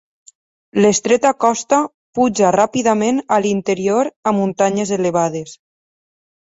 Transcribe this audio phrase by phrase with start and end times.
[0.85, 1.81] L'estreta costa
[2.19, 5.59] puja ràpidament a l'interior a muntanyes elevades.